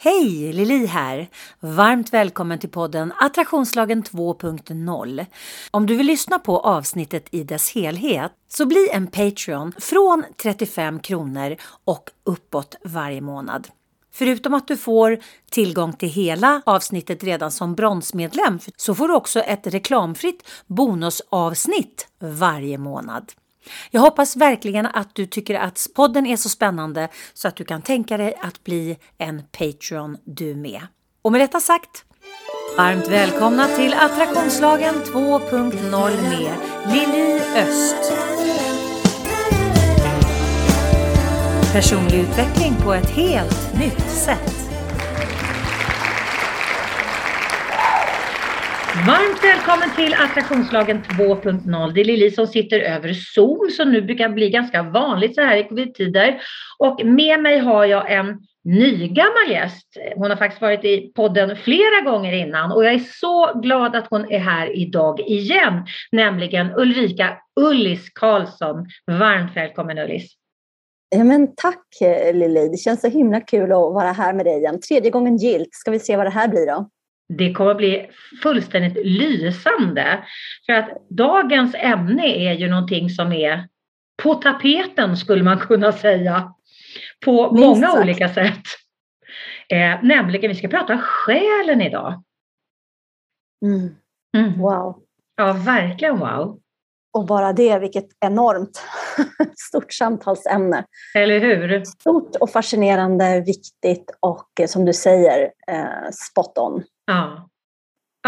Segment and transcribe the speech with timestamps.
[0.00, 0.52] Hej!
[0.52, 1.28] Lili här!
[1.60, 5.26] Varmt välkommen till podden Attraktionslagen 2.0.
[5.70, 11.00] Om du vill lyssna på avsnittet i dess helhet så bli en Patreon från 35
[11.00, 13.68] kronor och uppåt varje månad.
[14.12, 15.18] Förutom att du får
[15.50, 22.78] tillgång till hela avsnittet redan som bronsmedlem så får du också ett reklamfritt bonusavsnitt varje
[22.78, 23.32] månad.
[23.90, 27.82] Jag hoppas verkligen att du tycker att podden är så spännande så att du kan
[27.82, 30.86] tänka dig att bli en Patreon du med.
[31.22, 32.04] Och med detta sagt,
[32.76, 36.54] varmt välkomna till Attraktionslagen 2.0 med
[36.92, 38.12] Lili Öst.
[41.72, 44.67] Personlig utveckling på ett helt nytt sätt.
[49.06, 51.92] Varmt välkommen till Attraktionslagen 2.0.
[51.92, 55.56] Det är Lili som sitter över Zoom som nu brukar bli ganska vanligt så här
[55.56, 56.40] i covid-tider.
[56.78, 59.96] Och med mig har jag en nygammal gäst.
[60.14, 64.06] Hon har faktiskt varit i podden flera gånger innan och jag är så glad att
[64.10, 68.86] hon är här idag igen, nämligen Ulrika Ullis Karlsson.
[69.06, 70.32] Varmt välkommen Ullis!
[71.10, 71.86] Ja, men tack
[72.32, 74.80] Lili, det känns så himla kul att vara här med dig igen.
[74.80, 76.88] Tredje gången gilt, ska vi se vad det här blir då?
[77.28, 78.10] Det kommer bli
[78.42, 80.24] fullständigt lysande.
[80.66, 83.68] För att dagens ämne är ju någonting som är
[84.22, 86.54] på tapeten skulle man kunna säga.
[87.24, 88.02] På Minst många sagt.
[88.02, 88.62] olika sätt.
[89.68, 92.22] Eh, nämligen, vi ska prata själen idag.
[93.66, 93.96] Mm.
[94.36, 94.60] Mm.
[94.60, 95.02] Wow.
[95.36, 96.60] Ja, verkligen wow.
[97.12, 98.82] Och bara det, vilket enormt
[99.56, 100.84] stort samtalsämne.
[101.14, 101.84] Eller hur?
[101.84, 106.84] Stort och fascinerande, viktigt och som du säger, eh, spot on.
[107.06, 107.47] Ja.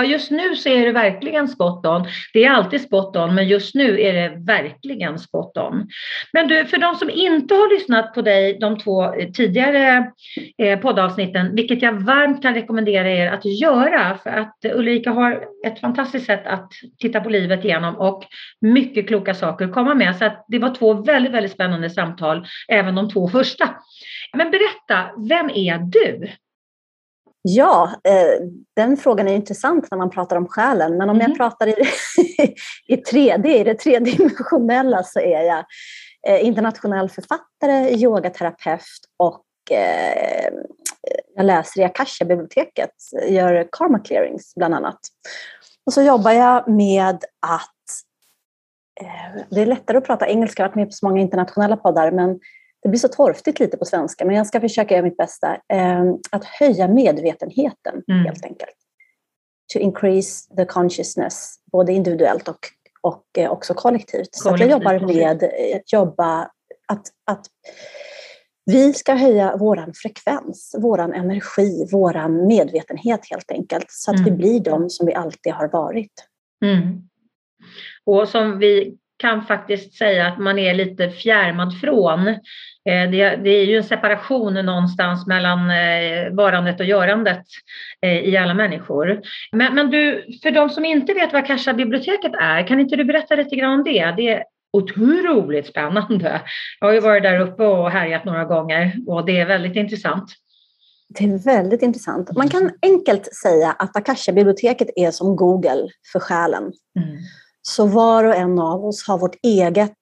[0.00, 2.06] Ja, just nu så är det verkligen spot on.
[2.32, 5.88] Det är alltid spot on, men just nu är det verkligen spot on.
[6.32, 10.10] Men du, för de som inte har lyssnat på dig de två eh, tidigare
[10.58, 15.80] eh, poddavsnitten, vilket jag varmt kan rekommendera er att göra, för att Ulrika har ett
[15.80, 18.24] fantastiskt sätt att titta på livet igenom och
[18.60, 20.16] mycket kloka saker att komma med.
[20.16, 23.68] Så att det var två väldigt, väldigt spännande samtal, även de två första.
[24.36, 26.28] Men berätta, vem är du?
[27.42, 28.46] Ja, eh,
[28.76, 30.96] den frågan är intressant när man pratar om själen.
[30.96, 31.28] Men om mm.
[31.28, 31.74] jag pratar i,
[32.86, 35.64] i 3D, i det tredimensionella, så är jag
[36.26, 38.82] eh, internationell författare, yogaterapeut
[39.16, 40.52] och eh,
[41.34, 42.94] jag läser i Akasha-biblioteket,
[43.28, 44.98] gör karma clearings bland annat.
[45.86, 47.74] Och så jobbar jag med att
[49.00, 51.76] eh, det är lättare att prata engelska, jag har varit med på så många internationella
[51.76, 52.40] poddar, men
[52.82, 55.54] det blir så torftigt lite på svenska, men jag ska försöka göra mitt bästa.
[55.54, 58.24] Eh, att höja medvetenheten mm.
[58.24, 58.76] helt enkelt.
[59.72, 62.58] To increase the consciousness, både individuellt och,
[63.00, 64.28] och eh, också kollektivt.
[64.34, 66.50] Så jag jobbar med eh, jobba,
[66.88, 67.46] att, att
[68.66, 73.86] vi ska höja vår frekvens, vår energi, vår medvetenhet helt enkelt.
[73.88, 74.24] Så att mm.
[74.24, 76.12] vi blir de som vi alltid har varit.
[76.64, 77.02] Mm.
[78.04, 82.28] Och som vi kan faktiskt säga att man är lite fjärmad från.
[82.28, 87.44] Eh, det, är ju en separation någonstans mellan eh, varandet och görandet
[88.02, 89.20] eh, i alla människor.
[89.52, 93.34] Men, men, du, för de som inte vet vad Kasha-biblioteket är, kan inte du berätta
[93.34, 94.14] lite grann om det?
[94.16, 96.40] Det är otroligt spännande.
[96.80, 100.34] Jag har ju varit där uppe och härjat några gånger och det är väldigt intressant.
[101.18, 102.36] Det är väldigt intressant.
[102.36, 106.62] Man kan enkelt säga att Akasha-biblioteket är som Google för själen.
[106.62, 107.18] Mm.
[107.62, 109.98] Så var och en av oss har vårt eget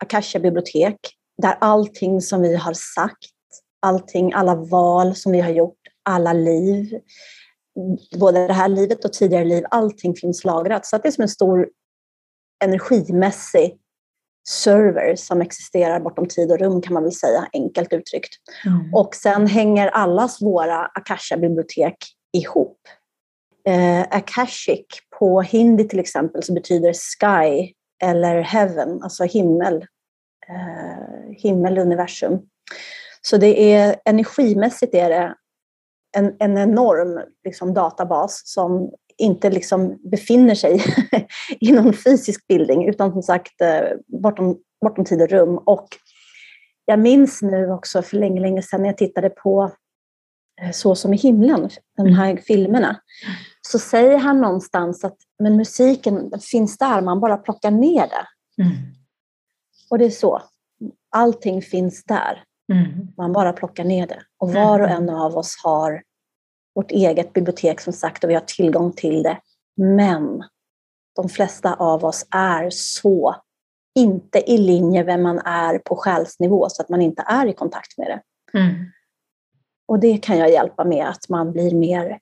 [0.00, 0.98] Akasha-bibliotek
[1.42, 3.30] där allting som vi har sagt,
[3.80, 7.00] allting, alla val som vi har gjort, alla liv,
[8.20, 10.86] både det här livet och tidigare liv, allting finns lagrat.
[10.86, 11.68] Så det är som en stor
[12.64, 13.78] energimässig
[14.48, 18.34] server som existerar bortom tid och rum kan man väl säga, enkelt uttryckt.
[18.66, 18.94] Mm.
[18.94, 21.96] Och sen hänger allas våra Akasha-bibliotek
[22.32, 22.78] ihop.
[23.68, 24.86] Eh, Akashic
[25.18, 29.86] på hindi till exempel så betyder sky eller heaven, alltså himmel,
[30.48, 32.38] eh, himmel, universum.
[33.22, 35.34] Så det är energimässigt är det
[36.16, 40.82] en, en enorm liksom, databas som inte liksom befinner sig
[41.60, 45.58] i någon fysisk bildning utan som sagt eh, bortom, bortom tid och rum.
[45.58, 45.86] Och
[46.84, 49.72] jag minns nu också för länge, länge sedan när jag tittade på
[50.62, 52.42] eh, Så som i himlen, de här mm.
[52.42, 53.00] filmerna
[53.72, 58.26] så säger han någonstans att men musiken finns där, man bara plockar ner det.
[58.62, 58.76] Mm.
[59.90, 60.42] Och det är så.
[61.10, 62.44] Allting finns där.
[62.72, 63.08] Mm.
[63.16, 64.22] Man bara plockar ner det.
[64.38, 66.02] Och var och en av oss har
[66.74, 69.38] vårt eget bibliotek som sagt och vi har tillgång till det.
[69.76, 70.44] Men
[71.16, 73.36] de flesta av oss är så
[73.94, 77.98] inte i linje vem man är på själsnivå så att man inte är i kontakt
[77.98, 78.22] med det.
[78.58, 78.74] Mm.
[79.88, 82.18] och det kan jag hjälpa med, att man blir mer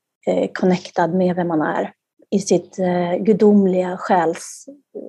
[0.55, 1.93] connectad med vem man är
[2.31, 4.67] i sitt eh, gudomliga själs,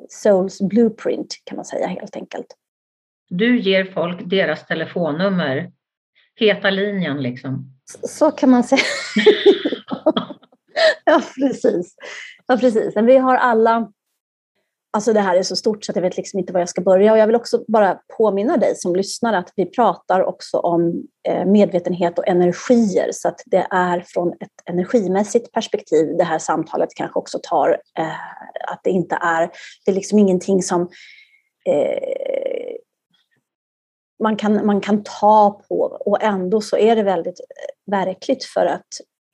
[0.10, 2.48] souls blueprint kan man säga helt enkelt.
[3.30, 5.72] Du ger folk deras telefonnummer,
[6.36, 7.74] heta linjen liksom?
[7.92, 8.82] Så, så kan man säga.
[11.06, 11.96] ja, precis.
[12.48, 12.96] Ja, precis.
[12.96, 13.92] Men vi har alla
[14.94, 16.82] Alltså det här är så stort så att jag vet liksom inte var jag ska
[16.82, 17.12] börja.
[17.12, 21.46] Och jag vill också bara påminna dig som lyssnar att vi pratar också om eh,
[21.46, 23.10] medvetenhet och energier.
[23.12, 27.70] Så att det är från ett energimässigt perspektiv det här samtalet kanske också tar.
[28.00, 29.52] Eh, att det inte är,
[29.86, 30.82] det är liksom ingenting som
[31.66, 32.76] eh,
[34.24, 38.66] man, kan, man kan ta på och ändå så är det väldigt eh, verkligt för
[38.66, 38.88] att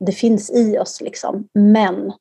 [0.06, 1.02] det finns i oss.
[1.02, 1.48] Liksom.
[1.54, 2.14] Men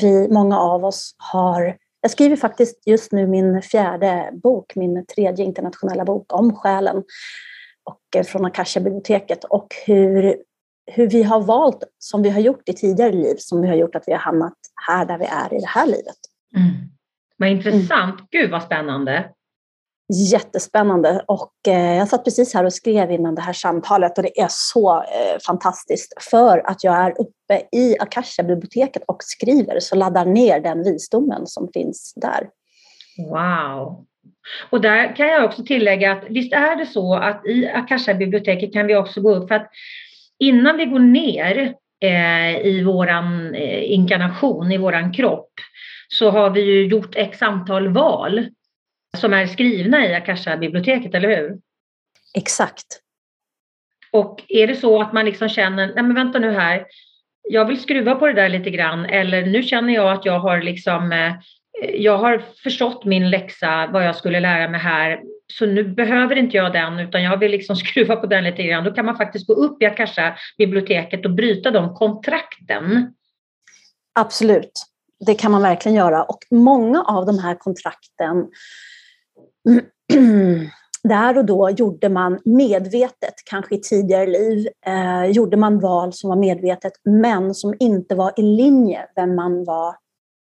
[0.00, 5.44] vi, många av oss har jag skriver faktiskt just nu min fjärde bok, min tredje
[5.44, 6.96] internationella bok om själen
[7.84, 10.36] och eh, från Akasha-biblioteket och hur,
[10.92, 13.94] hur vi har valt som vi har gjort i tidigare liv som vi har gjort
[13.94, 14.56] att vi har hamnat
[14.88, 16.18] här där vi är i det här livet.
[16.56, 16.70] Mm.
[17.36, 18.26] Vad intressant, mm.
[18.30, 19.30] gud vad spännande.
[20.12, 24.40] Jättespännande och eh, jag satt precis här och skrev innan det här samtalet och det
[24.40, 30.24] är så eh, fantastiskt för att jag är uppe i Akasha-biblioteket och skriver så laddar
[30.24, 32.48] ner den visdomen som finns där.
[33.30, 34.04] Wow!
[34.70, 38.86] Och där kan jag också tillägga att visst är det så att i Akasha-biblioteket kan
[38.86, 39.70] vi också gå upp för att
[40.38, 45.50] innan vi går ner eh, i våran inkarnation, i våran kropp,
[46.08, 48.46] så har vi ju gjort x antal val
[49.18, 51.58] som är skrivna i Akasha-biblioteket, eller hur?
[52.34, 52.86] Exakt.
[54.12, 56.86] Och är det så att man liksom känner, nej men vänta nu här,
[57.42, 60.62] jag vill skruva på det där lite grann eller nu känner jag att jag har
[60.62, 61.34] liksom, eh,
[61.94, 65.20] jag har förstått min läxa, vad jag skulle lära mig här,
[65.52, 68.84] så nu behöver inte jag den utan jag vill liksom skruva på den lite grann.
[68.84, 73.14] Då kan man faktiskt gå upp i Akasha-biblioteket och bryta de kontrakten.
[74.14, 74.72] Absolut,
[75.26, 78.46] det kan man verkligen göra och många av de här kontrakten
[81.02, 86.28] där och då gjorde man medvetet, kanske i tidigare liv, eh, gjorde man val som
[86.28, 89.96] var medvetet men som inte var i linje vem man var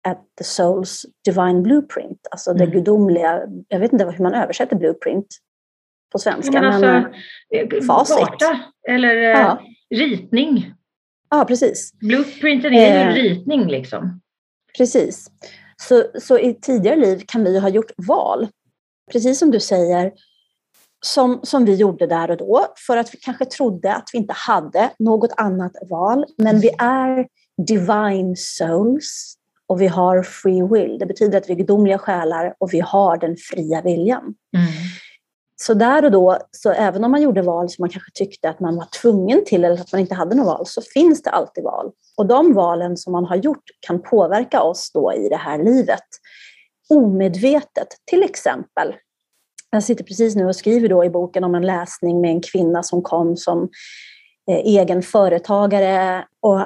[0.09, 2.61] at the soul's divine blueprint, alltså mm.
[2.61, 5.27] det gudomliga, jag vet inte hur man översätter blueprint
[6.13, 7.05] på svenska, men, alltså, men
[7.51, 8.19] eh, facit.
[8.19, 9.61] Karta eller eh, ja.
[9.95, 10.75] ritning.
[11.31, 11.93] Ja, precis.
[11.93, 14.21] Blueprinten är ju en ritning liksom.
[14.79, 15.27] Precis.
[15.77, 18.49] Så, så i tidigare liv kan vi ha gjort val
[19.13, 20.13] precis som du säger,
[21.05, 24.35] som, som vi gjorde där och då, för att vi kanske trodde att vi inte
[24.37, 26.25] hade något annat val.
[26.39, 27.27] Men vi är
[27.67, 29.37] divine souls
[29.67, 30.99] och vi har free will.
[30.99, 34.23] Det betyder att vi är gudomliga själar och vi har den fria viljan.
[34.57, 34.67] Mm.
[35.57, 38.61] Så där och då, så även om man gjorde val som man kanske tyckte att
[38.61, 41.65] man var tvungen till eller att man inte hade något val, så finns det alltid
[41.65, 41.91] val.
[42.17, 46.05] Och de valen som man har gjort kan påverka oss då i det här livet
[46.89, 47.89] omedvetet.
[48.05, 48.95] Till exempel,
[49.71, 52.83] jag sitter precis nu och skriver då i boken om en läsning med en kvinna
[52.83, 53.69] som kom som
[54.51, 56.61] eh, egen företagare och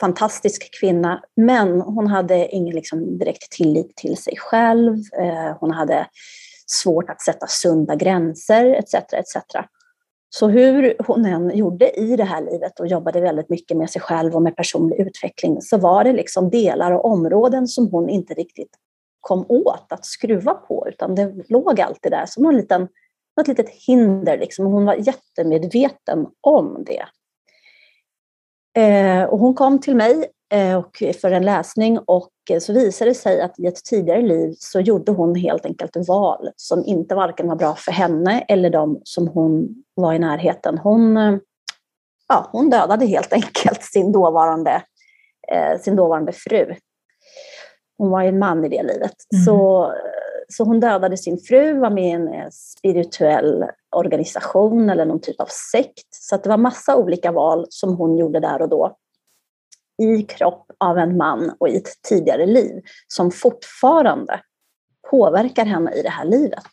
[0.00, 4.94] fantastisk kvinna, men hon hade ingen liksom, direkt tillit till sig själv.
[5.20, 6.06] Eh, hon hade
[6.66, 8.94] svårt att sätta sunda gränser etc.
[8.94, 9.36] etc.
[10.30, 14.02] Så hur hon än gjorde i det här livet och jobbade väldigt mycket med sig
[14.02, 18.34] själv och med personlig utveckling så var det liksom delar och områden som hon inte
[18.34, 18.70] riktigt
[19.20, 22.88] kom åt att skruva på, utan det låg alltid där som någon liten,
[23.36, 24.38] något litet hinder.
[24.38, 24.66] Liksom.
[24.66, 27.04] Hon var jättemedveten om det.
[28.80, 33.14] Eh, och hon kom till mig eh, och för en läsning och så visade det
[33.14, 37.48] sig att i ett tidigare liv så gjorde hon helt enkelt val som inte varken
[37.48, 40.78] var bra för henne eller de som hon var i närheten.
[40.78, 41.36] Hon, eh,
[42.28, 44.82] ja, hon dödade helt enkelt sin dåvarande,
[45.52, 46.74] eh, sin dåvarande fru
[48.00, 49.14] hon var ju en man i det livet.
[49.32, 49.44] Mm.
[49.44, 49.92] Så,
[50.48, 53.64] så hon dödade sin fru, var med i en eh, spirituell
[53.96, 56.08] organisation eller någon typ av sekt.
[56.10, 58.96] Så det var massa olika val som hon gjorde där och då
[60.02, 64.40] i kropp av en man och i ett tidigare liv som fortfarande
[65.10, 66.64] påverkar henne i det här livet.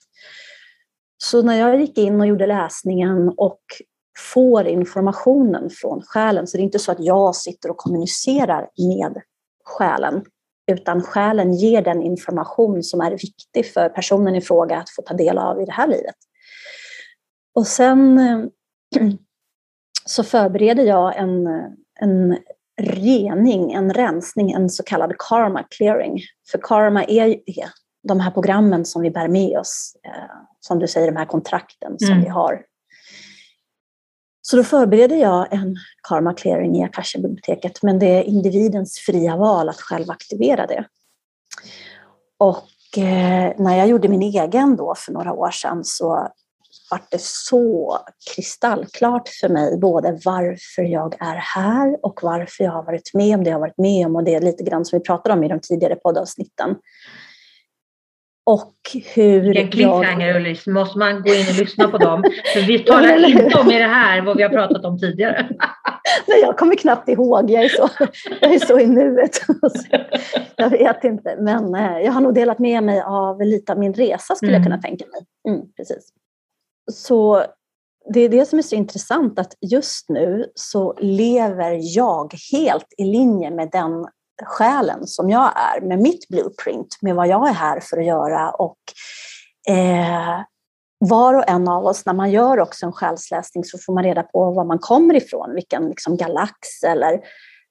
[1.24, 3.62] Så när jag gick in och gjorde läsningen och
[4.34, 9.22] får informationen från själen, så det är inte så att jag sitter och kommunicerar med
[9.64, 10.26] själen,
[10.72, 15.14] utan själen ger den information som är viktig för personen i fråga att få ta
[15.14, 16.16] del av i det här livet.
[17.56, 18.46] Och sen eh,
[20.06, 21.48] så förbereder jag en,
[22.00, 22.38] en
[22.82, 26.20] rening, en rensning, en så kallad karma clearing.
[26.52, 27.40] För karma är
[28.08, 32.00] de här programmen som vi bär med oss, eh, som du säger, de här kontrakten
[32.00, 32.24] som mm.
[32.24, 32.62] vi har.
[34.50, 35.75] Så då förbereder jag en
[36.08, 40.86] karma clearing i Akasha-biblioteket, men det är individens fria val att själv aktivera det.
[42.38, 46.08] Och eh, när jag gjorde min egen då för några år sedan så
[46.92, 48.00] var det så
[48.36, 53.44] kristallklart för mig både varför jag är här och varför jag har varit med om
[53.44, 55.44] det jag har varit med om och det är lite grann som vi pratade om
[55.44, 56.75] i de tidigare poddavsnitten.
[58.48, 58.74] Och
[59.16, 60.36] hur Vilken cliffhanger jag...
[60.36, 62.24] Ullis, måste man gå in och lyssna på dem.
[62.54, 65.50] För vi talar inte om i det här vad vi har pratat om tidigare.
[66.27, 67.89] Nej, jag kommer knappt ihåg, jag är så,
[68.42, 69.42] jag är så i nuet.
[70.56, 73.94] jag vet inte, men eh, jag har nog delat med mig av lite av min
[73.94, 74.62] resa skulle mm.
[74.62, 75.54] jag kunna tänka mig.
[75.54, 76.10] Mm, precis.
[76.92, 77.44] Så
[78.13, 83.04] det är det som är så intressant att just nu så lever jag helt i
[83.04, 84.08] linje med den
[84.46, 88.51] själen som jag är, med mitt blueprint, med vad jag är här för att göra.
[88.51, 88.77] Och
[89.70, 90.41] eh,
[91.00, 94.24] var och en av oss, när man gör också en själsläsning så får man reda
[94.24, 97.20] på var man kommer ifrån, vilken liksom galax eller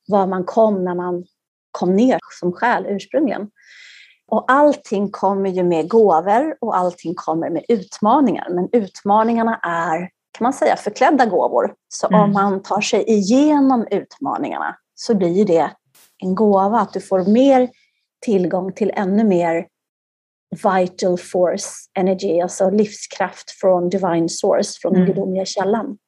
[0.09, 1.25] var man kom när man
[1.71, 3.51] kom ner som själ ursprungligen.
[4.29, 8.49] Och allting kommer ju med gåvor och allting kommer med utmaningar.
[8.51, 11.75] Men utmaningarna är, kan man säga, förklädda gåvor.
[11.89, 12.21] Så mm.
[12.21, 15.71] om man tar sig igenom utmaningarna så blir det
[16.23, 17.69] en gåva, att du får mer
[18.25, 19.67] tillgång till ännu mer
[20.51, 21.69] vital force
[21.99, 25.15] energy, alltså livskraft från divine source, från den mm.
[25.15, 25.99] gudomliga källan.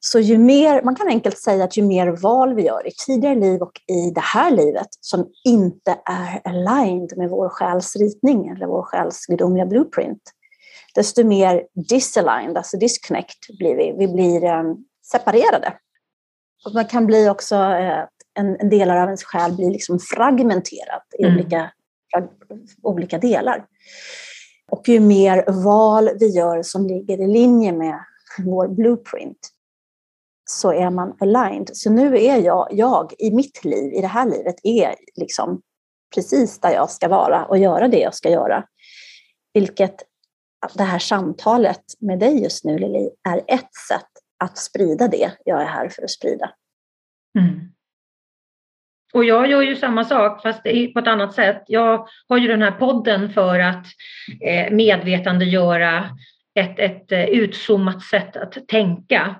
[0.00, 3.34] Så ju mer, man kan enkelt säga att ju mer val vi gör i tidigare
[3.34, 8.66] liv och i det här livet som inte är aligned med vår själs ritning eller
[8.66, 10.22] vår själs gudomliga blueprint,
[10.94, 13.94] desto mer disaligned, alltså disconnect blir vi.
[13.98, 15.74] Vi blir um, separerade.
[16.66, 18.04] Och man kan bli också uh,
[18.36, 21.34] en, delar av ens själ blir liksom fragmenterat i mm.
[21.36, 21.70] olika,
[22.82, 23.66] olika delar.
[24.70, 27.98] Och ju mer val vi gör som ligger i linje med
[28.38, 29.38] vår blueprint
[30.50, 31.70] så är man aligned.
[31.72, 35.62] Så nu är jag, jag i mitt liv, i det här livet, är liksom
[36.14, 38.64] precis där jag ska vara och göra det jag ska göra.
[39.54, 40.02] Vilket
[40.74, 44.10] det här samtalet med dig just nu, Lili, är ett sätt
[44.44, 46.50] att sprida det jag är här för att sprida.
[47.38, 47.60] Mm.
[49.14, 51.62] Och jag gör ju samma sak fast på ett annat sätt.
[51.66, 53.86] Jag har ju den här podden för att
[54.46, 56.04] eh, medvetandegöra
[56.54, 59.34] ett, ett eh, utzoomat sätt att tänka.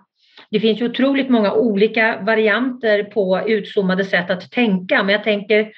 [0.50, 5.72] Det finns ju otroligt många olika varianter på utzoomade sätt att tänka, men jag tänker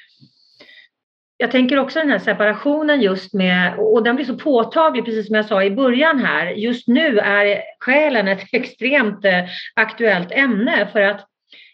[1.40, 5.36] jag tänker också den här separationen just med, och den blir så påtaglig precis som
[5.36, 11.00] jag sa i början här, just nu är själen ett extremt eh, aktuellt ämne för
[11.00, 11.26] att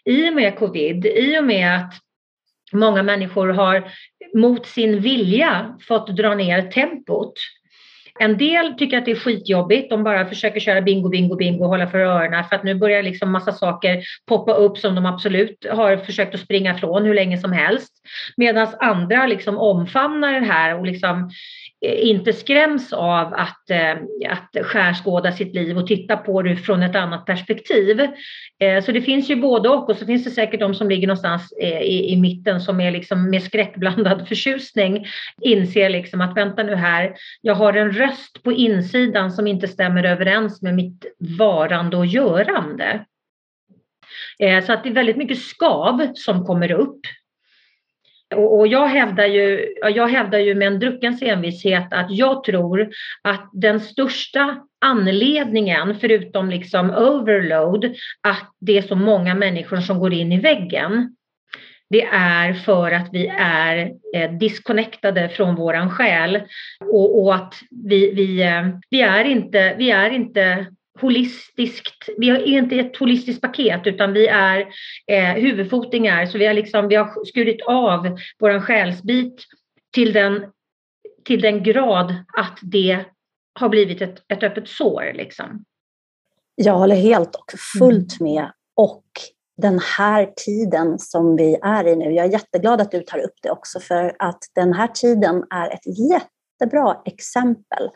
[0.05, 1.93] i och med covid, i och med att
[2.73, 3.91] många människor har
[4.33, 7.33] mot sin vilja fått dra ner tempot.
[8.19, 11.69] En del tycker att det är skitjobbigt, de bara försöker köra bingo, bingo, bingo och
[11.69, 15.65] hålla för öronen för att nu börjar liksom massa saker poppa upp som de absolut
[15.71, 17.93] har försökt att springa ifrån hur länge som helst.
[18.37, 21.29] Medan andra liksom omfamnar det här och liksom
[21.85, 23.91] inte skräms av att, eh,
[24.29, 27.99] att skärskåda sitt liv och titta på det från ett annat perspektiv.
[28.59, 31.07] Eh, så det finns ju både och och så finns det säkert de som ligger
[31.07, 35.05] någonstans eh, i, i mitten som är liksom med skräckblandad förtjusning
[35.41, 40.03] inser liksom att vänta nu här, jag har en röst på insidan som inte stämmer
[40.03, 41.05] överens med mitt
[41.37, 43.05] varande och görande.
[44.65, 46.99] Så att det är väldigt mycket skav som kommer upp
[48.35, 52.89] och jag hävdar, ju, jag hävdar ju med en druckens envishet att jag tror
[53.21, 57.85] att den största anledningen, förutom liksom overload,
[58.21, 61.15] att det är så många människor som går in i väggen,
[61.89, 66.41] det är för att vi är eh, disconnectade från våran själ.
[66.79, 67.53] Och, och att
[67.85, 70.65] vi, vi, eh, vi, är inte, vi är inte
[71.01, 74.59] holistiskt, vi är inte ett holistiskt paket utan vi är
[75.07, 79.43] eh, huvudfotingar så vi har, liksom, vi har skurit av vår själsbit
[79.93, 80.45] till den,
[81.25, 83.05] till den grad att det
[83.59, 85.13] har blivit ett, ett öppet sår.
[85.13, 85.63] Liksom.
[86.55, 88.33] Jag håller helt och fullt mm.
[88.33, 88.51] med.
[88.75, 89.05] Och
[89.57, 93.35] den här tiden som vi är i nu, jag är jätteglad att du tar upp
[93.41, 97.89] det också för att den här tiden är ett jättebra exempel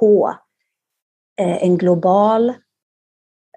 [0.00, 0.34] på
[1.38, 2.54] en global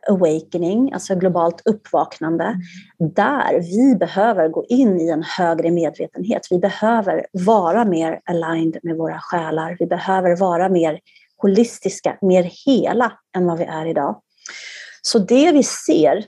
[0.09, 3.13] awakening, alltså globalt uppvaknande, mm.
[3.13, 6.47] där vi behöver gå in i en högre medvetenhet.
[6.51, 9.77] Vi behöver vara mer aligned med våra själar.
[9.79, 10.99] Vi behöver vara mer
[11.37, 14.21] holistiska, mer hela än vad vi är idag.
[15.01, 16.25] Så det vi ser,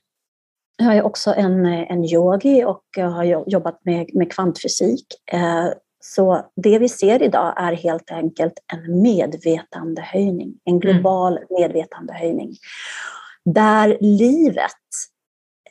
[0.77, 5.05] jag är också en, en yogi och jag har jobbat med, med kvantfysik.
[5.31, 5.65] Eh,
[6.05, 10.79] så det vi ser idag är helt enkelt en medvetandehöjning, en mm.
[10.79, 11.47] global mm.
[11.49, 12.55] medvetandehöjning.
[13.45, 14.71] där livet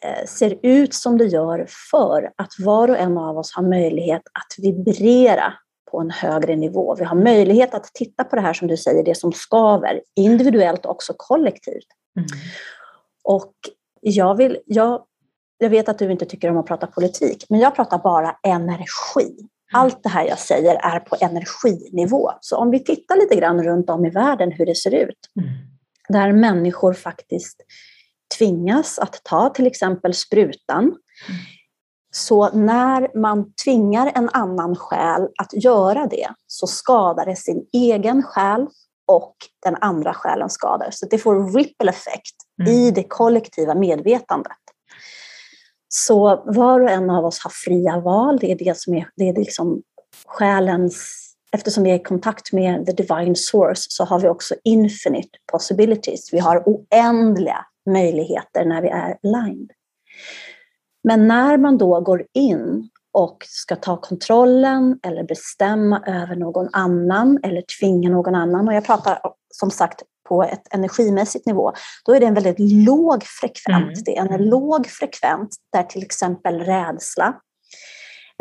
[0.02, 4.22] eh, ser ut som det gör för att var och en av oss har möjlighet
[4.22, 5.54] att vibrera
[5.90, 6.94] på en högre nivå.
[6.98, 10.84] Vi har möjlighet att titta på det här som du säger, det som skaver, individuellt
[10.84, 11.86] och också kollektivt.
[12.16, 12.28] Mm.
[13.24, 13.54] Och
[14.00, 15.04] jag, vill, jag,
[15.58, 19.48] jag vet att du inte tycker om att prata politik, men jag pratar bara energi.
[19.72, 19.82] Mm.
[19.82, 22.30] Allt det här jag säger är på energinivå.
[22.40, 25.48] Så om vi tittar lite grann runt om i världen hur det ser ut, mm.
[26.08, 27.56] där människor faktiskt
[28.38, 31.40] tvingas att ta till exempel sprutan, mm.
[32.14, 38.22] Så när man tvingar en annan själ att göra det så skadar det sin egen
[38.22, 38.66] själ
[39.06, 40.88] och den andra själen skadar.
[40.90, 42.72] Så det får ripple effekt mm.
[42.72, 44.61] i det kollektiva medvetandet.
[45.94, 48.38] Så var och en av oss har fria val.
[48.40, 49.82] Det är det som är, det är liksom
[50.26, 51.18] själens...
[51.54, 56.32] Eftersom vi är i kontakt med the divine source så har vi också infinite possibilities.
[56.32, 59.70] Vi har oändliga möjligheter när vi är aligned.
[61.04, 67.40] Men när man då går in och ska ta kontrollen eller bestämma över någon annan
[67.42, 69.18] eller tvinga någon annan, och jag pratar
[69.54, 71.72] som sagt på ett energimässigt nivå,
[72.04, 73.84] då är det en väldigt låg frekvent.
[73.84, 74.02] Mm.
[74.04, 77.34] Det är en låg frekvent där till exempel rädsla,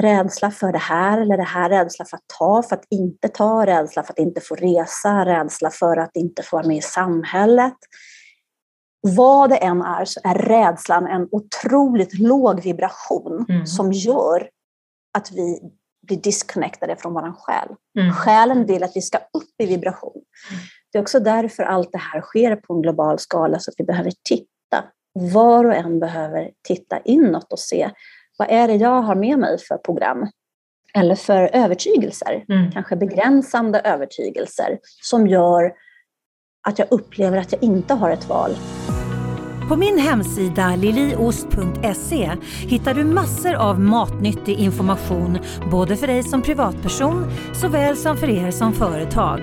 [0.01, 3.65] rädsla för det här eller det här, rädsla för att ta, för att inte ta,
[3.65, 7.77] rädsla för att inte få resa, rädsla för att inte få vara med i samhället,
[9.01, 13.65] vad det än är så är rädslan en otroligt låg vibration mm.
[13.65, 14.50] som gör
[15.17, 15.59] att vi
[16.07, 17.75] blir disconnectade från vår själ.
[18.00, 18.13] Mm.
[18.13, 20.21] Själen vill att vi ska upp i vibration.
[20.91, 23.83] Det är också därför allt det här sker på en global skala, så att vi
[23.83, 24.83] behöver titta.
[25.13, 27.89] Var och en behöver titta inåt och se
[28.38, 30.27] vad är det jag har med mig för program?
[30.93, 32.71] Eller för övertygelser, mm.
[32.71, 35.74] kanske begränsande övertygelser som gör
[36.67, 38.51] att jag upplever att jag inte har ett val.
[39.69, 42.31] På min hemsida liliost.se
[42.67, 45.39] hittar du massor av matnyttig information
[45.71, 49.41] både för dig som privatperson såväl som för er som företag.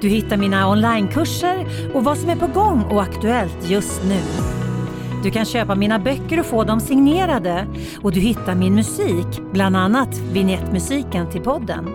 [0.00, 4.20] Du hittar mina onlinekurser och vad som är på gång och aktuellt just nu.
[5.22, 7.66] Du kan köpa mina böcker och få dem signerade
[8.02, 11.88] och du hittar min musik, bland annat vignettmusiken till podden.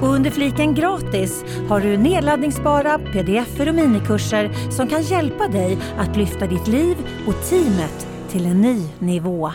[0.00, 6.16] Och under fliken gratis har du nedladdningsbara pdf och minikurser som kan hjälpa dig att
[6.16, 9.50] lyfta ditt liv och teamet till en ny nivå.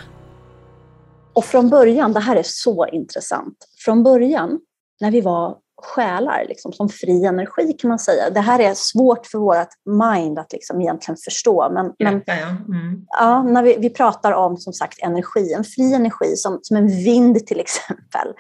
[1.34, 4.60] Och från början, det här är så intressant, från början
[5.02, 8.30] när vi var själar, liksom, som fri energi kan man säga.
[8.30, 11.70] Det här är svårt för vårt mind att liksom egentligen förstå.
[11.72, 13.06] Men, men ja, mm.
[13.08, 16.88] ja, när vi, vi pratar om som sagt energi, en fri energi som, som en
[16.88, 18.34] vind till exempel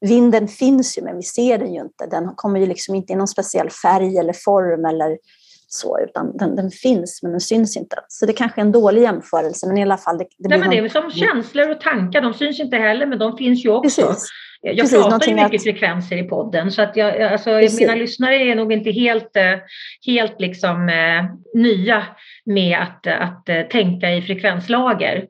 [0.00, 2.06] vinden finns ju men vi ser den ju inte.
[2.10, 5.18] Den kommer ju liksom inte i någon speciell färg eller form eller
[5.74, 7.96] så, utan den, den, finns men den syns inte.
[8.08, 10.18] Så det kanske är en dålig jämförelse, men i alla fall.
[10.18, 13.18] Det, det, Nej, men det är som känslor och tankar, de syns inte heller, men
[13.18, 14.02] de finns ju också.
[14.02, 14.28] Precis.
[14.66, 15.62] Jag Precis, pratar ju mycket att...
[15.62, 19.54] frekvenser i podden, så att jag, alltså, mina lyssnare är nog inte helt, eh,
[20.06, 21.24] helt liksom, eh,
[21.60, 22.02] nya
[22.44, 25.24] med att, att, att tänka i frekvenslager.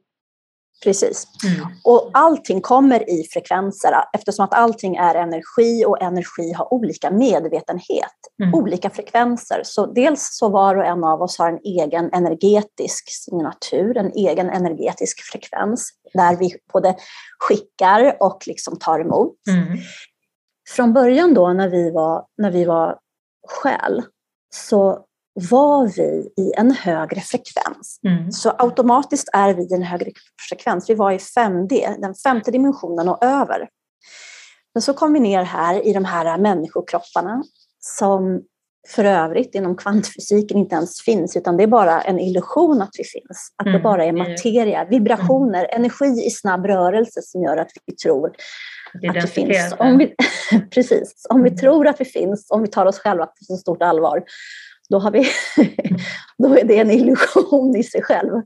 [0.85, 1.27] Precis.
[1.45, 1.67] Mm.
[1.85, 8.11] Och allting kommer i frekvenser eftersom att allting är energi och energi har olika medvetenhet,
[8.43, 8.55] mm.
[8.55, 9.61] olika frekvenser.
[9.65, 14.51] Så dels så var och en av oss har en egen energetisk signatur, en egen
[14.51, 16.97] energetisk frekvens där vi både
[17.39, 19.37] skickar och liksom tar emot.
[19.49, 19.79] Mm.
[20.77, 22.99] Från början då när vi var, när vi var
[23.49, 24.03] själ
[24.55, 28.01] så var vi i en högre frekvens.
[28.07, 28.33] Mm.
[28.33, 30.11] Så automatiskt är vi i en högre
[30.49, 30.91] frekvens.
[30.91, 33.69] Vi var i 5D, den femte dimensionen och över.
[34.75, 37.43] Men så kom vi ner här i de här människokropparna
[37.81, 38.43] som
[38.89, 43.05] för övrigt inom kvantfysiken inte ens finns, utan det är bara en illusion att vi
[43.05, 43.55] finns.
[43.57, 43.79] Att mm.
[43.79, 45.81] det bara är materia, vibrationer, mm.
[45.81, 48.29] energi i snabb rörelse som gör att vi tror
[49.09, 49.75] att det finns.
[49.79, 50.15] Om vi,
[50.71, 51.59] precis, om vi mm.
[51.59, 54.25] tror att vi finns, om vi tar oss själva på så stort allvar,
[54.91, 55.19] då, har vi,
[56.39, 58.43] då är det en illusion i sig själv.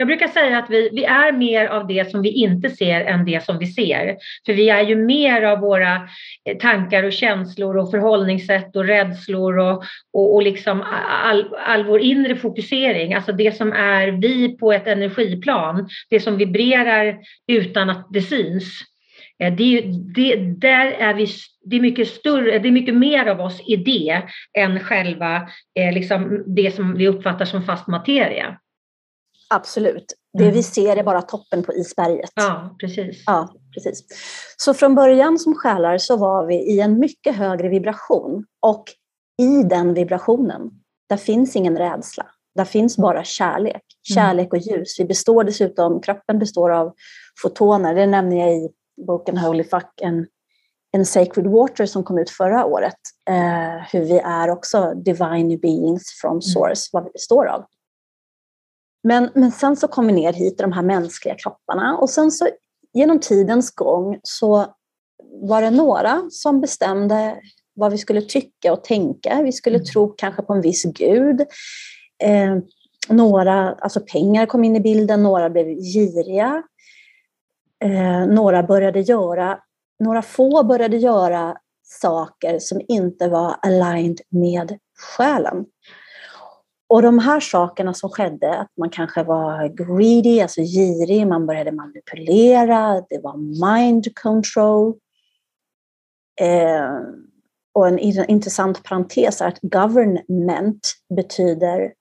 [0.00, 3.24] Jag brukar säga att vi, vi är mer av det som vi inte ser än
[3.24, 4.16] det som vi ser.
[4.46, 6.08] För vi är ju mer av våra
[6.44, 10.84] eh, tankar och känslor och förhållningssätt och rädslor och, och, och liksom
[11.24, 16.36] all, all vår inre fokusering, alltså det som är vi på ett energiplan, det som
[16.36, 18.64] vibrerar utan att det syns.
[19.42, 19.80] Eh, det,
[20.14, 21.26] det, där är vi,
[21.64, 24.22] det, är mycket större, det är mycket mer av oss i det
[24.58, 25.36] än själva
[25.74, 28.58] eh, liksom det som vi uppfattar som fast materia.
[29.50, 30.14] Absolut.
[30.32, 30.54] Det mm.
[30.54, 32.30] vi ser är bara toppen på isberget.
[32.34, 33.22] Ja, precis.
[33.26, 34.04] Ja, precis.
[34.56, 38.84] Så från början som själar så var vi i en mycket högre vibration och
[39.42, 40.70] i den vibrationen,
[41.08, 42.26] där finns ingen rädsla.
[42.54, 44.14] Där finns bara kärlek, mm.
[44.14, 45.00] kärlek och ljus.
[45.00, 46.94] Vi består dessutom, kroppen består av
[47.42, 48.68] fotoner, det nämner jag i
[49.06, 50.26] boken Holy Fuck, en,
[50.92, 52.98] en Sacred Water som kom ut förra året.
[53.30, 56.42] Eh, hur vi är också divine beings from mm.
[56.42, 57.64] source, vad vi består av.
[59.04, 62.30] Men, men sen så kom vi ner hit i de här mänskliga kropparna och sen
[62.30, 62.48] så
[62.92, 64.66] genom tidens gång så
[65.42, 67.40] var det några som bestämde
[67.74, 69.42] vad vi skulle tycka och tänka.
[69.42, 69.86] Vi skulle mm.
[69.86, 71.40] tro kanske på en viss gud.
[72.22, 72.56] Eh,
[73.08, 76.62] några, alltså pengar kom in i bilden, några blev giriga.
[77.84, 79.58] Eh, några började göra,
[80.04, 84.78] några få började göra saker som inte var aligned med
[85.16, 85.66] själen.
[86.88, 91.72] Och de här sakerna som skedde, att man kanske var greedy, alltså girig, man började
[91.72, 94.94] manipulera, det var mind control.
[96.40, 97.00] Eh,
[97.74, 101.92] och en intressant parentes är att government betyder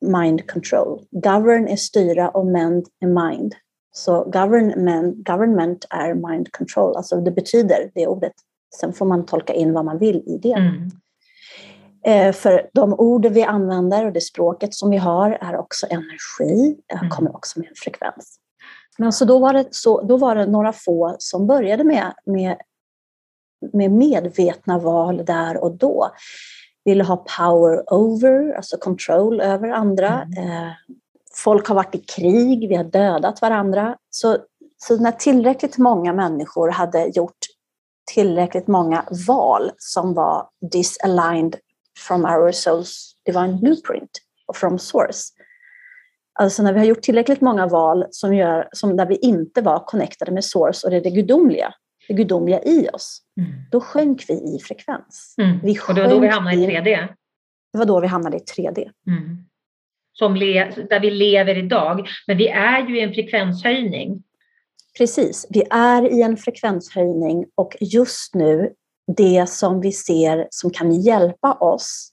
[0.00, 1.04] mind control.
[1.10, 3.54] Govern är styra och mend är mind.
[4.00, 8.32] Så government, government är mind control, alltså det betyder det ordet.
[8.80, 10.52] Sen får man tolka in vad man vill i det.
[10.52, 10.90] Mm.
[12.04, 16.76] Eh, för de ord vi använder och det språket som vi har är också energi,
[16.92, 17.10] mm.
[17.10, 18.36] kommer också med en frekvens.
[18.98, 22.56] Men så då var det, så, då var det några få som började med, med,
[23.72, 26.10] med medvetna val där och då.
[26.84, 30.22] Ville ha power over, alltså control över andra.
[30.22, 30.72] Mm.
[31.34, 33.96] Folk har varit i krig, vi har dödat varandra.
[34.10, 34.38] Så,
[34.76, 37.38] så när tillräckligt många människor hade gjort
[38.14, 41.56] tillräckligt många val som var disaligned
[41.98, 44.10] from our soul's divine blueprint
[44.46, 45.32] och from source.
[46.38, 49.84] Alltså när vi har gjort tillräckligt många val som gör, som där vi inte var
[49.86, 51.74] connectade med source och det är det gudomliga,
[52.08, 53.52] det gudomliga i oss, mm.
[53.70, 55.34] då sjönk vi i frekvens.
[55.38, 55.60] Mm.
[55.62, 57.08] Vi och det var då vi hamnade i 3D?
[57.72, 58.90] Det var då vi hamnade i 3D.
[59.06, 59.44] Mm.
[60.12, 62.08] Som le, där vi lever idag.
[62.26, 64.22] Men vi är ju i en frekvenshöjning.
[64.98, 68.72] Precis, vi är i en frekvenshöjning och just nu
[69.16, 72.12] det som vi ser som kan hjälpa oss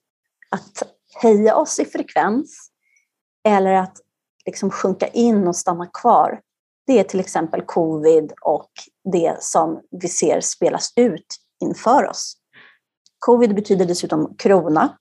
[0.51, 0.83] att
[1.21, 2.71] höja oss i frekvens
[3.47, 3.97] eller att
[4.45, 6.39] liksom sjunka in och stanna kvar.
[6.87, 8.71] Det är till exempel covid och
[9.13, 11.25] det som vi ser spelas ut
[11.61, 12.37] inför oss.
[13.19, 14.97] Covid betyder dessutom krona,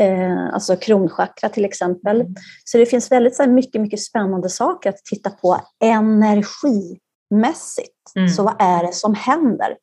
[0.00, 2.20] eh, alltså kronchakra till exempel.
[2.20, 2.34] Mm.
[2.64, 7.92] Så det finns väldigt så mycket, mycket spännande saker att titta på energimässigt.
[8.16, 8.28] Mm.
[8.28, 9.76] Så vad är det som händer?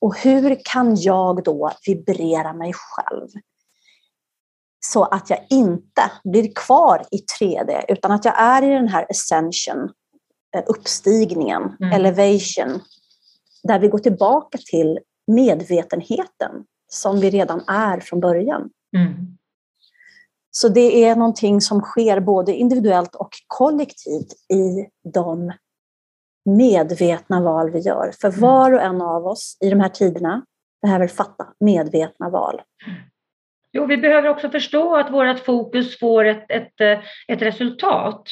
[0.00, 3.28] Och hur kan jag då vibrera mig själv?
[4.86, 9.06] Så att jag inte blir kvar i 3D utan att jag är i den här
[9.10, 9.90] ascension,
[10.56, 11.92] eh, uppstigningen, mm.
[11.92, 12.80] elevation,
[13.62, 16.52] där vi går tillbaka till medvetenheten
[16.88, 18.70] som vi redan är från början.
[18.96, 19.37] Mm.
[20.60, 25.52] Så det är någonting som sker både individuellt och kollektivt i de
[26.44, 28.12] medvetna val vi gör.
[28.20, 28.40] För mm.
[28.40, 30.42] var och en av oss i de här tiderna
[30.82, 32.60] behöver fatta medvetna val.
[33.72, 36.80] Jo, vi behöver också förstå att vårt fokus får ett, ett,
[37.28, 38.22] ett resultat.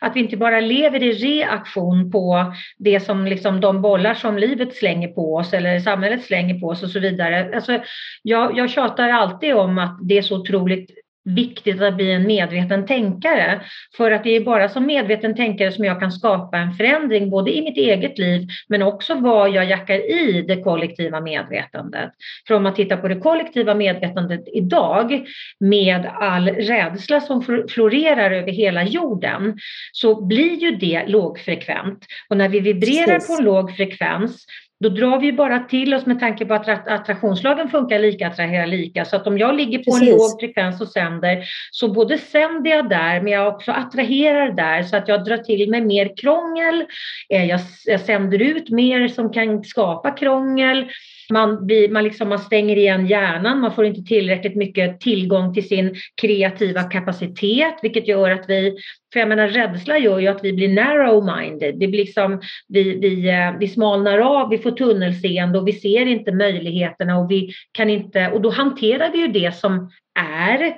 [0.00, 4.76] Att vi inte bara lever i reaktion på det som liksom de bollar som livet
[4.76, 7.54] slänger på oss eller samhället slänger på oss och så vidare.
[7.54, 7.78] Alltså,
[8.22, 12.86] jag, jag tjatar alltid om att det är så otroligt viktigt att bli en medveten
[12.86, 13.60] tänkare.
[13.96, 17.56] För att det är bara som medveten tänkare som jag kan skapa en förändring både
[17.56, 22.10] i mitt eget liv men också vad jag jackar i det kollektiva medvetandet.
[22.46, 25.26] För om man tittar på det kollektiva medvetandet idag
[25.60, 29.58] med all rädsla som florerar över hela jorden
[29.92, 32.06] så blir ju det lågfrekvent.
[32.28, 33.28] Och när vi vibrerar Precis.
[33.28, 34.46] på en låg frekvens
[34.80, 39.04] då drar vi bara till oss med tanke på att attraktionslagen funkar lika, attraherar lika.
[39.04, 40.08] Så att om jag ligger på Precis.
[40.08, 44.82] en låg frekvens och sänder så både sänder jag där men jag också attraherar där
[44.82, 46.84] så att jag drar till mig mer krångel.
[47.28, 50.90] Eh, jag, jag sänder ut mer som kan skapa krångel.
[51.30, 55.68] Man, blir, man, liksom, man stänger igen hjärnan, man får inte tillräckligt mycket tillgång till
[55.68, 58.76] sin kreativa kapacitet, vilket gör att vi,
[59.12, 63.28] för jag menar rädsla gör ju att vi blir narrow-minded, det blir liksom, vi, vi,
[63.28, 67.90] eh, vi smalnar av, vi får tunnelseende och vi ser inte möjligheterna och vi kan
[67.90, 70.74] inte, och då hanterar vi ju det som är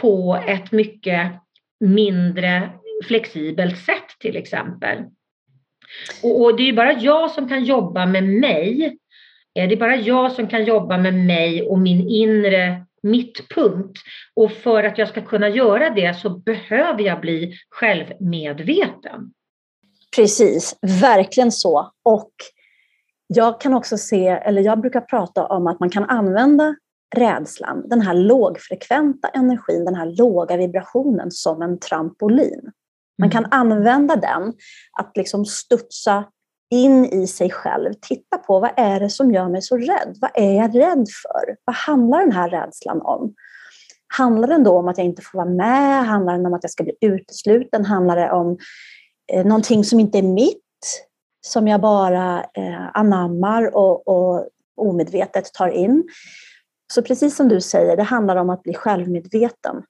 [0.00, 1.32] på ett mycket
[1.80, 2.70] mindre
[3.08, 4.98] flexibelt sätt till exempel.
[6.22, 8.98] Och, och det är ju bara jag som kan jobba med mig
[9.66, 13.98] det är bara jag som kan jobba med mig och min inre mittpunkt.
[14.34, 19.32] Och för att jag ska kunna göra det så behöver jag bli självmedveten.
[20.16, 21.92] Precis, verkligen så.
[22.02, 22.32] Och
[23.26, 26.76] jag kan också se, eller jag brukar prata om att man kan använda
[27.16, 32.70] rädslan, den här lågfrekventa energin, den här låga vibrationen som en trampolin.
[33.18, 33.60] Man kan mm.
[33.60, 34.54] använda den
[34.98, 36.24] att liksom studsa
[36.70, 37.92] in i sig själv.
[38.00, 40.16] Titta på vad är det som gör mig så rädd?
[40.20, 41.56] Vad är jag rädd för?
[41.64, 43.34] Vad handlar den här rädslan om?
[44.16, 46.06] Handlar den då om att jag inte får vara med?
[46.06, 47.84] Handlar den om att jag ska bli utesluten?
[47.84, 48.58] Handlar det om
[49.32, 50.62] eh, någonting som inte är mitt?
[51.46, 56.08] Som jag bara eh, anammar och, och omedvetet tar in?
[56.92, 59.82] Så precis som du säger, det handlar om att bli självmedveten.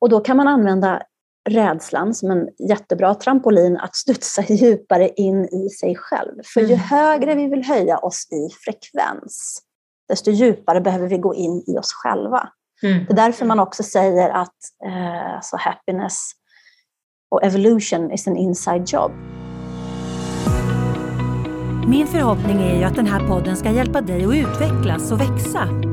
[0.00, 1.02] Och då kan man använda
[1.50, 6.42] rädslan som en jättebra trampolin att studsa djupare in i sig själv.
[6.54, 6.78] För ju mm.
[6.78, 9.62] högre vi vill höja oss i frekvens,
[10.08, 12.48] desto djupare behöver vi gå in i oss själva.
[12.82, 13.04] Mm.
[13.04, 16.30] Det är därför man också säger att eh, så happiness
[17.30, 19.12] och evolution is an inside job.
[21.88, 25.91] Min förhoppning är ju att den här podden ska hjälpa dig att utvecklas och växa.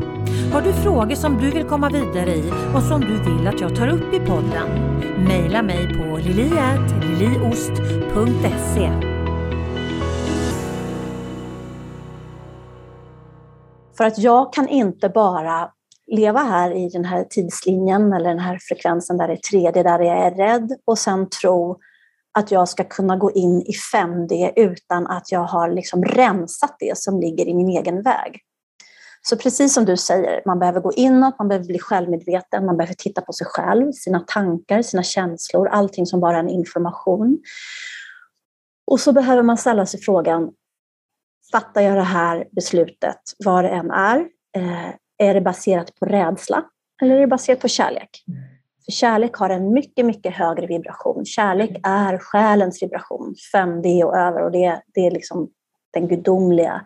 [0.52, 3.76] Har du frågor som du vill komma vidare i och som du vill att jag
[3.76, 4.70] tar upp i podden?
[5.28, 8.92] Mejla mig på liliatliliost.se
[13.98, 15.72] För att jag kan inte bara
[16.08, 20.00] leva här i den här tidslinjen eller den här frekvensen där det är 3D, där
[20.00, 21.80] jag är rädd och sen tro
[22.40, 26.98] att jag ska kunna gå in i 5D utan att jag har liksom rensat det
[26.98, 28.44] som ligger i min egen väg.
[29.22, 32.94] Så precis som du säger, man behöver gå inåt, man behöver bli självmedveten, man behöver
[32.94, 37.40] titta på sig själv, sina tankar, sina känslor, allting som bara är en information.
[38.88, 40.52] Och så behöver man ställa sig frågan,
[41.52, 44.20] fattar jag det här beslutet, vad det än är?
[44.56, 46.64] Eh, är det baserat på rädsla
[47.02, 48.24] eller är det baserat på kärlek?
[48.86, 51.26] För kärlek har en mycket, mycket högre vibration.
[51.26, 55.50] Kärlek är själens vibration, 5D och över, och det, det är liksom
[55.94, 56.82] den gudomliga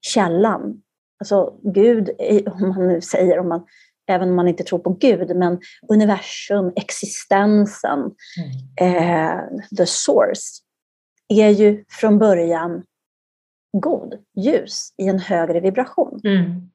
[0.00, 0.82] källan
[1.24, 2.10] alltså Gud,
[2.46, 3.66] om man nu säger, om man,
[4.08, 8.10] även om man inte tror på Gud, men universum, existensen,
[8.78, 8.96] mm.
[8.96, 9.40] eh,
[9.78, 10.62] the source,
[11.28, 12.82] är ju från början
[13.72, 16.20] god, ljus i en högre vibration.
[16.24, 16.70] Mm.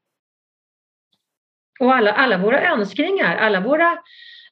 [1.80, 3.98] Och alla, alla våra önskningar, alla våra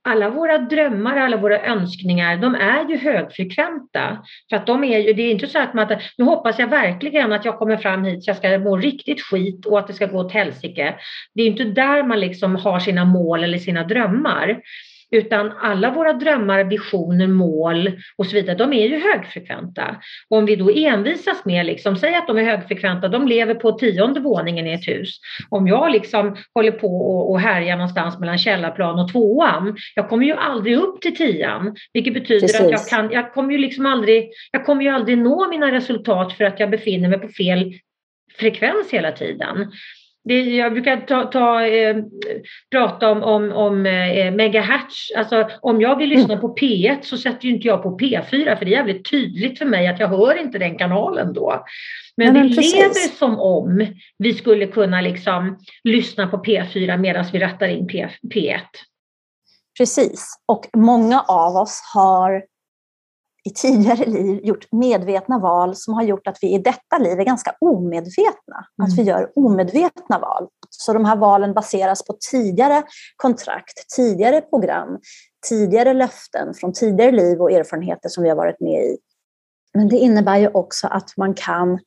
[0.08, 4.26] alla våra drömmar, alla våra önskningar, de är ju högfrekventa.
[4.50, 7.34] För att de är ju, det är inte så att man, nu hoppas jag verkligen
[7.34, 10.06] att jag kommer fram hit så jag ska må riktigt skit och att det ska
[10.06, 10.96] gå åt helsike.
[11.34, 14.62] Det är inte där man liksom har sina mål eller sina drömmar.
[15.12, 19.96] Utan alla våra drömmar, visioner, mål och så vidare, de är ju högfrekventa.
[20.30, 23.72] Och om vi då envisas med, liksom, säg att de är högfrekventa, de lever på
[23.72, 25.20] tionde våningen i ett hus.
[25.50, 30.26] Om jag liksom håller på och, och härjar någonstans mellan källarplan och tvåan, jag kommer
[30.26, 31.76] ju aldrig upp till tian.
[31.94, 32.62] Vilket betyder Precis.
[32.62, 36.34] att jag, kan, jag, kommer ju liksom aldrig, jag kommer ju aldrig nå mina resultat
[36.34, 37.74] för att jag befinner mig på fel
[38.40, 39.72] frekvens hela tiden.
[40.28, 41.96] Det, jag brukar ta, ta eh,
[42.72, 45.12] prata om, om, om eh, megahertz.
[45.18, 46.42] Alltså, om jag vill lyssna mm.
[46.42, 49.66] på P1 så sätter ju inte jag på P4 för det är jävligt tydligt för
[49.66, 51.66] mig att jag hör inte den kanalen då.
[52.18, 52.76] Men, men vi precis.
[52.76, 53.88] lever som om
[54.18, 58.60] vi skulle kunna liksom lyssna på P4 medan vi rattar in P, P1.
[59.78, 62.44] Precis, och många av oss har
[63.48, 67.24] i tidigare liv gjort medvetna val som har gjort att vi i detta liv är
[67.24, 68.68] ganska omedvetna.
[68.80, 68.86] Mm.
[68.86, 70.48] Att vi gör omedvetna val.
[70.70, 72.84] Så de här valen baseras på tidigare
[73.16, 75.00] kontrakt, tidigare program,
[75.50, 78.98] tidigare löften från tidigare liv och erfarenheter som vi har varit med i.
[79.74, 81.80] Men det innebär ju också att man kan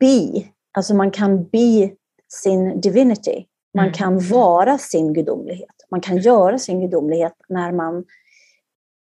[0.00, 1.90] be, alltså man kan be
[2.28, 3.46] sin divinity.
[3.74, 3.94] Man mm.
[3.94, 5.74] kan vara sin gudomlighet.
[5.90, 8.04] Man kan göra sin gudomlighet när man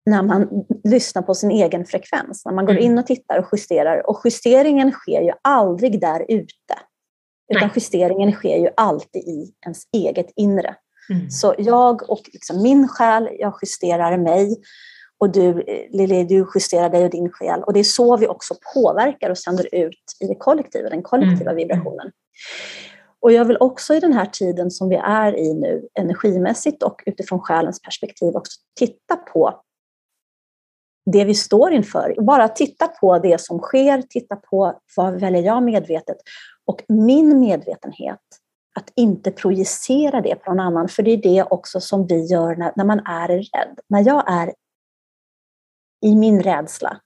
[0.06, 2.84] när man lyssnar på sin egen frekvens, när man går mm.
[2.84, 4.10] in och tittar och justerar.
[4.10, 6.74] Och justeringen sker ju aldrig där ute,
[7.52, 7.70] utan Nej.
[7.74, 10.76] justeringen sker ju alltid i ens eget inre.
[11.10, 11.30] Mm.
[11.30, 14.56] Så jag och liksom min själ, jag justerar mig
[15.18, 17.62] och du, Lili, du justerar dig och din själ.
[17.62, 21.50] Och det är så vi också påverkar och sänder ut i det kollektiva, den kollektiva
[21.50, 21.56] mm.
[21.56, 22.10] vibrationen.
[23.20, 27.02] Och jag vill också i den här tiden som vi är i nu, energimässigt och
[27.06, 29.62] utifrån själens perspektiv, också titta på
[31.04, 32.16] det vi står inför.
[32.20, 36.16] Bara titta på det som sker, titta på vad väljer jag medvetet
[36.66, 38.20] och min medvetenhet.
[38.74, 42.56] Att inte projicera det på någon annan, för det är det också som vi gör
[42.56, 43.78] när, när man är rädd.
[43.88, 44.54] När jag är
[46.04, 47.00] i min rädsla,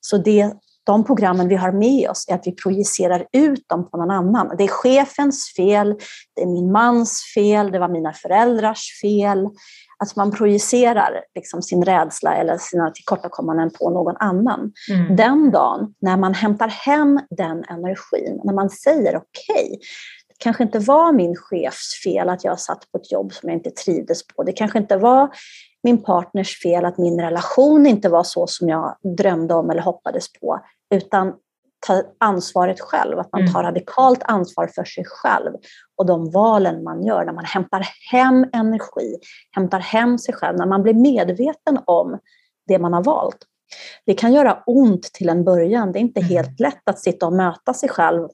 [0.00, 0.52] så det,
[0.88, 4.54] de programmen vi har med oss är att vi projicerar ut dem på någon annan.
[4.58, 5.94] Det är chefens fel,
[6.36, 9.48] det är min mans fel, det var mina föräldrars fel,
[9.98, 14.72] att man projicerar liksom sin rädsla eller sina tillkortakommanden på någon annan.
[14.90, 15.16] Mm.
[15.16, 19.78] Den dagen när man hämtar hem den energin, när man säger okej, okay,
[20.38, 23.70] kanske inte var min chefs fel att jag satt på ett jobb som jag inte
[23.70, 24.42] trivdes på.
[24.42, 25.30] Det kanske inte var
[25.82, 30.32] min partners fel att min relation inte var så som jag drömde om eller hoppades
[30.32, 30.60] på,
[30.94, 31.34] utan
[31.86, 33.72] ta ansvaret själv, att man tar mm.
[33.72, 35.52] radikalt ansvar för sig själv
[35.96, 39.16] och de valen man gör när man hämtar hem energi,
[39.50, 42.18] hämtar hem sig själv, när man blir medveten om
[42.68, 43.38] det man har valt.
[44.06, 45.92] Det kan göra ont till en början.
[45.92, 46.30] Det är inte mm.
[46.30, 48.28] helt lätt att sitta och möta sig själv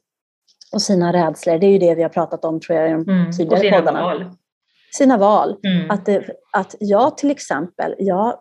[0.73, 1.57] och sina rädslor.
[1.57, 3.31] Det är ju det vi har pratat om tror jag i de mm.
[3.31, 4.01] tidigare sina poddarna.
[4.01, 4.31] Val.
[4.97, 5.55] Sina val.
[5.67, 5.91] Mm.
[5.91, 8.39] Att, det, att jag till exempel, jag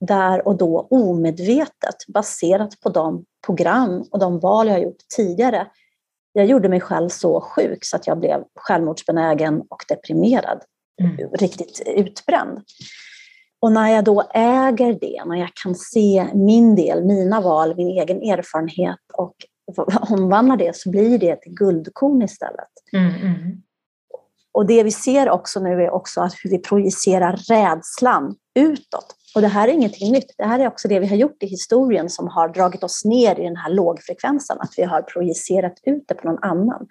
[0.00, 5.66] där och då omedvetet baserat på de program och de val jag har gjort tidigare.
[6.32, 10.62] Jag gjorde mig själv så sjuk så att jag blev självmordsbenägen och deprimerad.
[11.02, 11.30] Mm.
[11.32, 12.62] Riktigt utbränd.
[13.60, 17.88] Och när jag då äger det, när jag kan se min del, mina val, min
[17.88, 19.34] egen erfarenhet och
[20.10, 22.70] omvandlar det så blir det ett guldkorn istället.
[22.92, 23.62] Mm, mm.
[24.52, 29.15] Och det vi ser också nu är också att hur vi projicerar rädslan utåt.
[29.36, 30.34] Och det här är ingenting nytt.
[30.38, 33.40] Det här är också det vi har gjort i historien som har dragit oss ner
[33.40, 36.86] i den här lågfrekvensen, att vi har projicerat ut det på någon annan.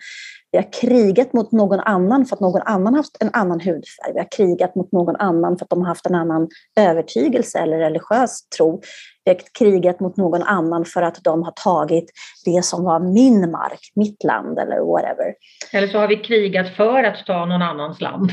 [0.51, 4.13] Vi har krigat mot någon annan för att någon annan haft en annan hudfärg.
[4.13, 6.47] Vi har krigat mot någon annan för att de har haft en annan
[6.79, 8.81] övertygelse eller religiös tro.
[9.23, 12.05] Vi har krigat mot någon annan för att de har tagit
[12.45, 15.33] det som var min mark, mitt land eller whatever.
[15.71, 18.31] Eller så har vi krigat för att ta någon annans land.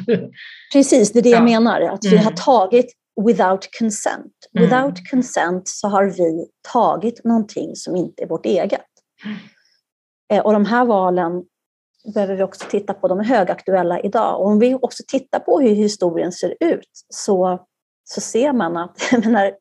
[0.72, 1.36] Precis, det är det ja.
[1.36, 1.80] jag menar.
[1.80, 2.34] Att vi har mm.
[2.34, 2.92] tagit
[3.26, 4.32] without consent.
[4.56, 4.64] Mm.
[4.64, 8.80] Without consent så har vi tagit någonting som inte är vårt eget.
[9.24, 10.44] Mm.
[10.44, 11.44] Och de här valen
[12.14, 13.08] behöver vi också titta på.
[13.08, 14.40] De är högaktuella idag.
[14.40, 17.66] Och om vi också tittar på hur historien ser ut så,
[18.04, 19.52] så ser man att menar,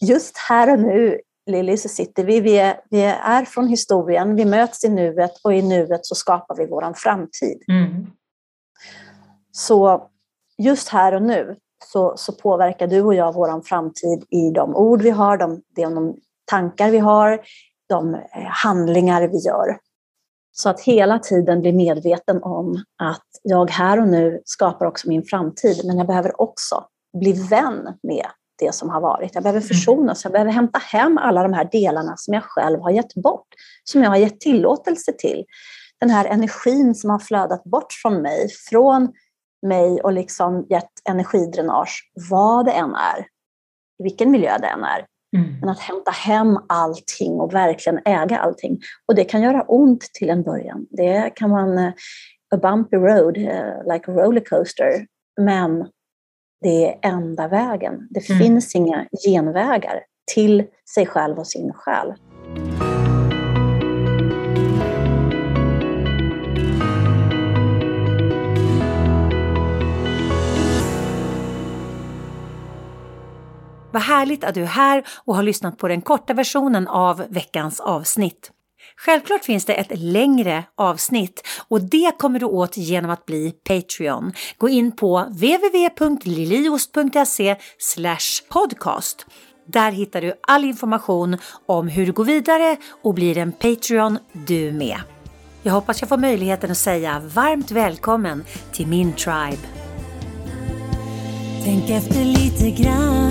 [0.00, 4.44] just här och nu, Lilly, så sitter vi, vi är, vi är från historien, vi
[4.44, 7.62] möts i nuet och i nuet så skapar vi vår framtid.
[7.68, 8.06] Mm.
[9.52, 10.08] Så
[10.58, 11.56] just här och nu
[11.92, 16.16] så, så påverkar du och jag vår framtid i de ord vi har, de, de
[16.44, 17.40] tankar vi har,
[17.88, 19.78] de eh, handlingar vi gör.
[20.52, 25.22] Så att hela tiden bli medveten om att jag här och nu skapar också min
[25.22, 26.84] framtid, men jag behöver också
[27.20, 28.26] bli vän med
[28.58, 29.34] det som har varit.
[29.34, 29.68] Jag behöver mm.
[29.68, 33.46] försonas, jag behöver hämta hem alla de här delarna som jag själv har gett bort,
[33.84, 35.44] som jag har gett tillåtelse till.
[36.00, 39.12] Den här energin som har flödat bort från mig, från
[39.64, 43.20] mig och liksom gett energidränage, vad det än är,
[43.98, 45.06] i vilken miljö det än är.
[45.36, 45.60] Mm.
[45.60, 48.80] Men att hämta hem allting och verkligen äga allting.
[49.08, 50.86] Och det kan göra ont till en början.
[50.90, 51.92] Det kan man, eh,
[52.54, 55.06] a bumpy road, uh, like a rollercoaster.
[55.40, 55.86] Men
[56.60, 58.08] det är enda vägen.
[58.10, 58.42] Det mm.
[58.42, 60.00] finns inga genvägar
[60.34, 62.14] till sig själv och sin själ.
[73.94, 77.80] Vad härligt att du är här och har lyssnat på den korta versionen av veckans
[77.80, 78.50] avsnitt.
[78.96, 84.32] Självklart finns det ett längre avsnitt och det kommer du åt genom att bli Patreon.
[84.58, 87.56] Gå in på www.liliost.se
[88.48, 89.26] podcast.
[89.66, 94.72] Där hittar du all information om hur du går vidare och blir en Patreon du
[94.72, 94.98] med.
[95.62, 99.58] Jag hoppas jag får möjligheten att säga varmt välkommen till min tribe.
[101.64, 103.30] Tänk efter lite grann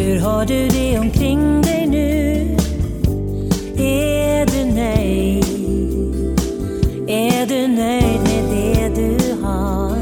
[0.00, 2.56] hur har du det omkring dig nu?
[3.76, 5.44] Är du nöjd?
[7.08, 9.98] Är du nöjd med det du har?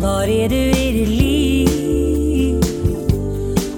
[0.00, 2.60] Var är du i ditt liv?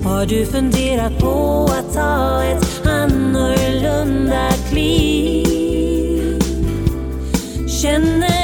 [0.05, 6.39] Har du funderat på att ta ett annorlunda kliv?
[7.83, 8.42] Känner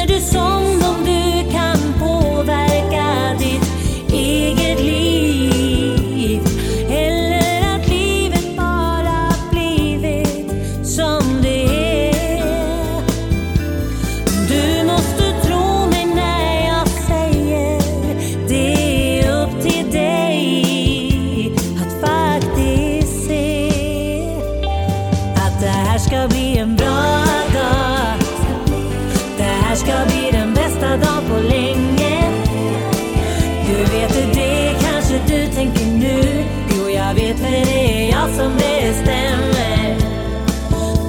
[37.38, 39.96] För det är jag som bestämmer.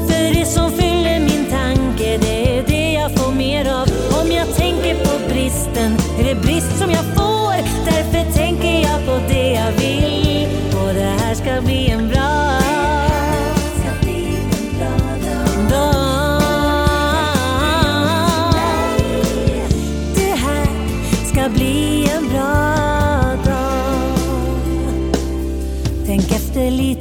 [0.07, 3.87] För det som fyller min tanke, det är det jag får mer av.
[4.21, 7.55] Om jag tänker på bristen, är det brist som jag får.
[7.85, 10.47] Därför tänker jag på det jag vill.
[10.73, 11.88] Och det här ska bli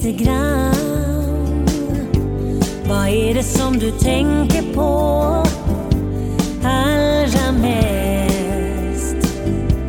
[0.09, 1.67] lite grann.
[2.89, 4.83] Vad är det som du tänker på
[6.65, 9.17] allra mest?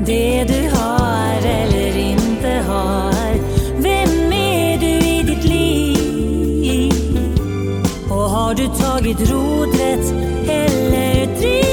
[0.05, 3.33] Det du har eller inte har.
[3.77, 7.19] Vem är du i ditt liv?
[8.09, 10.13] Och har du tagit rodret
[10.47, 11.68] eller drivet?